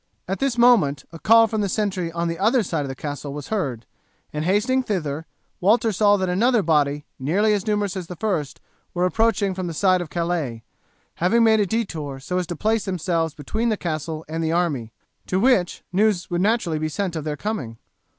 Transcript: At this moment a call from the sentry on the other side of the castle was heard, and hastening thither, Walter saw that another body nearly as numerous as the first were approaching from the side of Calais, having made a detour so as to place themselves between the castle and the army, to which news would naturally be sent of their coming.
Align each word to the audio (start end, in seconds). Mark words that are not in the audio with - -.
At 0.27 0.39
this 0.39 0.57
moment 0.57 1.05
a 1.11 1.19
call 1.19 1.45
from 1.45 1.61
the 1.61 1.69
sentry 1.69 2.11
on 2.11 2.27
the 2.27 2.39
other 2.39 2.63
side 2.63 2.81
of 2.81 2.87
the 2.87 2.95
castle 2.95 3.33
was 3.33 3.49
heard, 3.49 3.85
and 4.33 4.43
hastening 4.43 4.81
thither, 4.81 5.27
Walter 5.59 5.91
saw 5.91 6.17
that 6.17 6.27
another 6.27 6.63
body 6.63 7.05
nearly 7.19 7.53
as 7.53 7.67
numerous 7.67 7.95
as 7.95 8.07
the 8.07 8.15
first 8.15 8.59
were 8.95 9.05
approaching 9.05 9.53
from 9.53 9.67
the 9.67 9.75
side 9.75 10.01
of 10.01 10.09
Calais, 10.09 10.63
having 11.17 11.43
made 11.43 11.59
a 11.59 11.67
detour 11.67 12.19
so 12.19 12.39
as 12.39 12.47
to 12.47 12.55
place 12.55 12.83
themselves 12.85 13.35
between 13.35 13.69
the 13.69 13.77
castle 13.77 14.25
and 14.27 14.43
the 14.43 14.51
army, 14.51 14.91
to 15.27 15.39
which 15.39 15.83
news 15.93 16.31
would 16.31 16.41
naturally 16.41 16.79
be 16.79 16.89
sent 16.89 17.15
of 17.15 17.23
their 17.23 17.37
coming. 17.37 17.77